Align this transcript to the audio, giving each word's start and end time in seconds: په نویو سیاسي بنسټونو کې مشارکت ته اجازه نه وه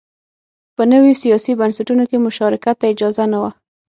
په 0.75 0.83
نویو 0.91 1.19
سیاسي 1.23 1.51
بنسټونو 1.59 2.03
کې 2.09 2.23
مشارکت 2.27 2.75
ته 2.81 2.85
اجازه 2.93 3.23
نه 3.31 3.37
وه 3.41 3.51